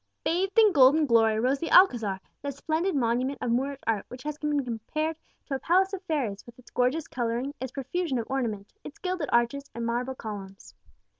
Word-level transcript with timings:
Bathed 0.23 0.57
in 0.57 0.71
golden 0.71 1.05
glory 1.05 1.39
rose 1.39 1.59
the 1.59 1.69
Alcazar, 1.71 2.19
that 2.41 2.55
splendid 2.55 2.95
monument 2.95 3.37
of 3.39 3.51
Moorish 3.51 3.77
art 3.85 4.03
which 4.07 4.23
has 4.23 4.35
been 4.39 4.65
compared 4.65 5.15
to 5.45 5.53
a 5.53 5.59
palace 5.59 5.93
of 5.93 6.01
fairies, 6.05 6.43
with 6.47 6.57
its 6.57 6.71
gorgeous 6.71 7.07
colouring, 7.07 7.53
its 7.61 7.71
profusion 7.71 8.17
of 8.17 8.25
ornament, 8.27 8.73
its 8.83 8.97
gilded 8.97 9.29
arches 9.31 9.69
and 9.75 9.85
marble 9.85 10.15
columns. 10.15 10.73